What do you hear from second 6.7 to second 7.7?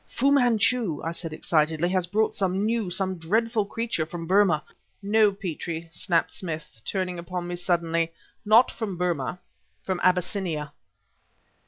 turning upon me